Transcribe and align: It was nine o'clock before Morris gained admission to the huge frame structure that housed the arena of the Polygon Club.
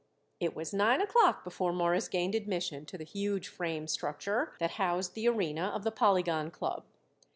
It 0.39 0.55
was 0.55 0.73
nine 0.73 0.99
o'clock 0.99 1.43
before 1.43 1.71
Morris 1.71 2.07
gained 2.07 2.33
admission 2.33 2.87
to 2.87 2.97
the 2.97 3.03
huge 3.03 3.47
frame 3.49 3.85
structure 3.85 4.55
that 4.59 4.71
housed 4.81 5.13
the 5.13 5.27
arena 5.27 5.65
of 5.67 5.83
the 5.83 5.91
Polygon 5.91 6.49
Club. 6.49 6.85